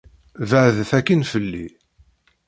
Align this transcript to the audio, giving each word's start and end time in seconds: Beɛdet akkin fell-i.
Beɛdet 0.49 0.91
akkin 0.97 1.21
fell-i. 1.31 1.67